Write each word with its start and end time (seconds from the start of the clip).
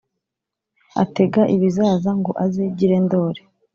atega 1.01 1.41
ibizaza 1.55 2.11
ngo 2.19 2.31
azigire 2.43 2.95
ndoli 3.05 3.41